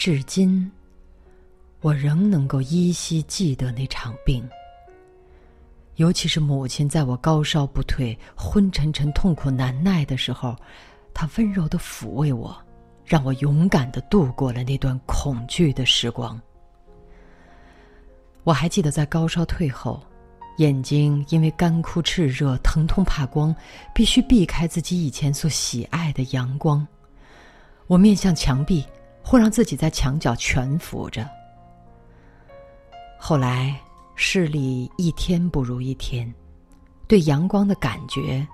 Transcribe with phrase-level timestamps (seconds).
[0.00, 0.72] 至今，
[1.82, 4.42] 我仍能够依稀记得那场病。
[5.96, 10.56] 尤其是母亲在我高烧不退、昏沉沉、痛苦难耐的时候，
[11.12, 12.56] 她温柔的抚慰我，
[13.04, 16.40] 让我勇敢的度过了那段恐惧的时光。
[18.42, 20.02] 我还记得在高烧退后，
[20.56, 23.54] 眼睛因为干枯炽热、疼痛怕光，
[23.94, 26.88] 必须避开自己以前所喜爱的阳光。
[27.86, 28.82] 我面向墙壁，
[29.22, 31.28] 或让自己在墙角蜷伏着。
[33.18, 33.78] 后来。
[34.22, 36.30] 视力一天不如一天，
[37.08, 38.46] 对阳光的感觉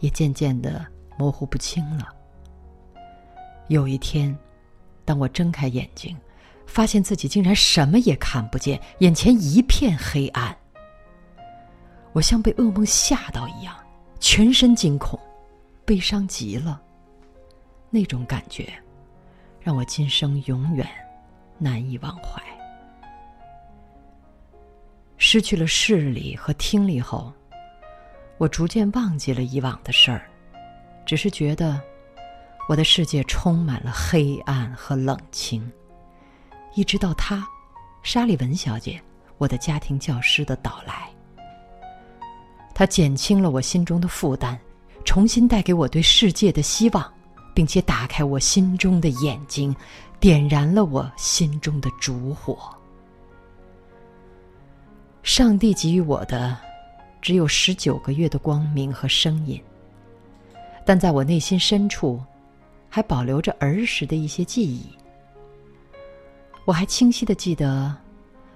[0.00, 0.84] 也渐渐的
[1.16, 2.14] 模糊不清了。
[3.68, 4.38] 有一天，
[5.06, 6.14] 当我睁开眼睛，
[6.66, 10.54] 发现自己竟然什么也看不见，眼前一片黑暗。
[12.12, 13.74] 我像被噩梦吓到一样，
[14.20, 15.18] 全身惊恐，
[15.86, 16.82] 悲伤极了。
[17.88, 18.70] 那种感觉，
[19.60, 20.86] 让我今生永远
[21.58, 22.42] 难以忘怀。
[25.16, 27.32] 失去了视力和听力后，
[28.38, 30.30] 我逐渐忘记了以往的事儿，
[31.04, 31.80] 只是觉得
[32.68, 35.70] 我的世界充满了黑暗和冷清。
[36.74, 37.44] 一直到他，
[38.04, 39.02] 沙利文小姐，
[39.38, 41.10] 我的家庭教师的到来，
[42.72, 44.56] 他减轻了我心中的负担，
[45.04, 47.12] 重新带给我对世界的希望，
[47.58, 49.74] 并且打开我心中的眼睛，
[50.20, 52.56] 点燃了我心中的烛火。
[55.24, 56.56] 上帝给予我的，
[57.20, 59.60] 只有十九个月的光明和声音，
[60.86, 62.22] 但在我内心深处，
[62.88, 64.86] 还保留着儿时的一些记忆。
[66.64, 67.92] 我还清晰的记得，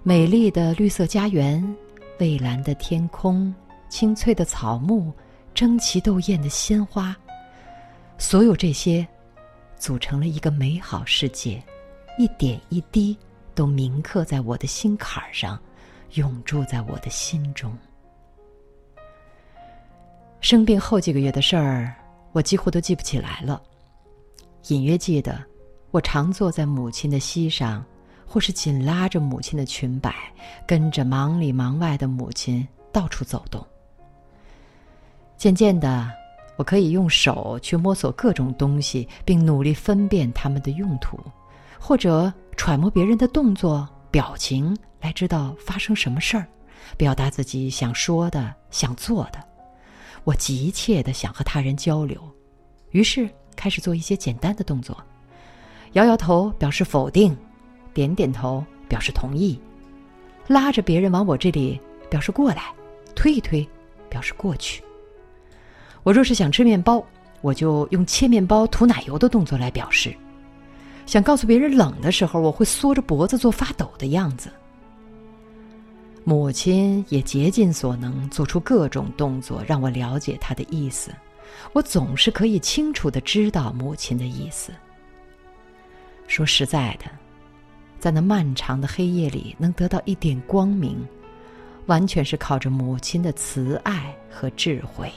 [0.05, 1.61] 美丽的绿色家园、
[2.21, 3.53] 蔚蓝的天空、
[3.89, 5.13] 青翠的草木、
[5.55, 7.17] 争奇斗艳的鲜花，
[8.23, 9.05] 所有这些，
[9.77, 11.61] 组成了一个美好世界，
[12.17, 13.19] 一点一滴
[13.53, 15.61] 都铭刻在我的心坎上。
[16.13, 17.77] 永驻在我的心中。
[20.41, 21.93] 生病后几个月的事儿，
[22.33, 23.61] 我几乎都记不起来了。
[24.69, 25.43] 隐约记得，
[25.91, 27.85] 我常坐在母亲的膝上，
[28.27, 30.15] 或是紧拉着母亲的裙摆，
[30.65, 33.67] 跟着忙里忙外的母亲到处走动。
[35.37, 36.09] 渐渐的，
[36.63, 41.19] 我可以用手去摸索各种东西，并努力分辨它们的用途，
[41.77, 44.79] 或者揣摩别人的动作、表情。
[45.01, 46.47] 来知道发生什么事儿，
[46.97, 49.45] 表达自己想说的、想做的。
[50.23, 52.23] 我急切的想和他人交流，
[52.93, 54.97] 于是开始做一些简单的动作：
[55.95, 57.37] 摇摇头表示否定，
[57.93, 59.61] 点点头表示同意，
[60.47, 62.73] 拉着别人往我这里表示过来，
[63.17, 63.69] 推一推
[64.09, 64.81] 表示过去。
[66.03, 67.05] 我若是想吃面包，
[67.41, 70.11] 我就用切面包、涂奶油的动作来表示；
[71.07, 74.51] 想告诉别人冷的时候，我会缩着脖子做发抖的样子。
[76.25, 81.11] 母亲也竭尽所能做出各种动作，让我了解她的意思。
[81.73, 84.73] 我总是可以清楚的知道母亲的意思。
[86.29, 87.07] 说实在的，
[87.99, 90.97] 在那漫长的黑夜里能得到一点光明，
[91.87, 95.13] 完全是靠着母亲的慈爱和智慧。